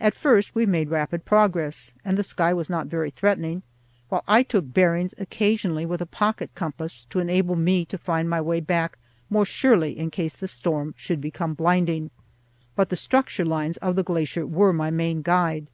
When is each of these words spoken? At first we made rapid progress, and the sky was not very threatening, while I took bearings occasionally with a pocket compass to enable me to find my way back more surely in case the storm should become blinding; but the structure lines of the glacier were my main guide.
At 0.00 0.14
first 0.16 0.52
we 0.52 0.66
made 0.66 0.90
rapid 0.90 1.24
progress, 1.24 1.94
and 2.04 2.18
the 2.18 2.24
sky 2.24 2.52
was 2.52 2.68
not 2.68 2.88
very 2.88 3.12
threatening, 3.12 3.62
while 4.08 4.24
I 4.26 4.42
took 4.42 4.72
bearings 4.74 5.14
occasionally 5.16 5.86
with 5.86 6.00
a 6.00 6.06
pocket 6.06 6.50
compass 6.56 7.04
to 7.10 7.20
enable 7.20 7.54
me 7.54 7.84
to 7.84 7.96
find 7.96 8.28
my 8.28 8.40
way 8.40 8.58
back 8.58 8.98
more 9.28 9.44
surely 9.44 9.96
in 9.96 10.10
case 10.10 10.32
the 10.34 10.48
storm 10.48 10.92
should 10.96 11.20
become 11.20 11.54
blinding; 11.54 12.10
but 12.74 12.88
the 12.88 12.96
structure 12.96 13.44
lines 13.44 13.76
of 13.76 13.94
the 13.94 14.02
glacier 14.02 14.44
were 14.44 14.72
my 14.72 14.90
main 14.90 15.22
guide. 15.22 15.68